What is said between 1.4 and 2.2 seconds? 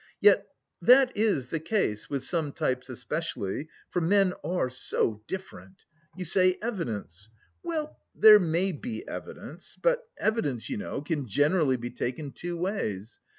the case,